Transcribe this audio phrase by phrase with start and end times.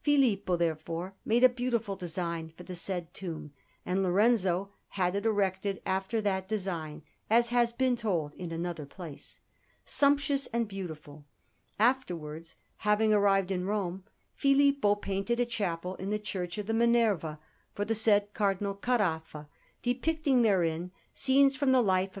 [0.00, 3.52] Filippo, therefore, made a beautiful design for the said tomb,
[3.84, 9.40] and Lorenzo had it erected after that design (as has been told in another place),
[9.84, 11.26] sumptuous and beautiful.
[11.78, 17.38] Afterwards, having arrived in Rome, Filippo painted a chapel in the Church of the Minerva
[17.74, 19.46] for the said Cardinal Caraffa,
[19.82, 22.20] depicting therein scenes from the life of